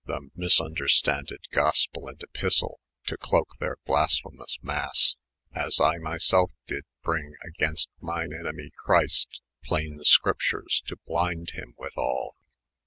[0.07, 5.15] he misnnderstaiided Grospell & Epistell to cloke their blasphemoiiB Masse,
[5.53, 11.75] as I myself dyd bring gainst myne enemy Christ) playn scrip tnres, to blynde him
[11.77, 12.35] with all.